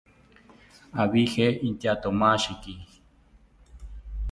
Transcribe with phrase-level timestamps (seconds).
[1.01, 2.73] Abije intyatomashiki